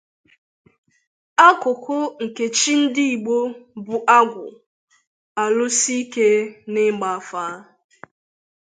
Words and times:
Akụkụ 1.47 1.95
nke 2.23 2.43
chi 2.57 2.73
ndị 2.81 3.03
Igbo 3.15 3.35
bụ 3.85 3.95
"Agwu", 4.17 4.43
alusi 5.41 5.95
ahụike 5.99 6.27
n' 6.71 6.81
ịgba 6.89 7.09
afa. 7.17 7.43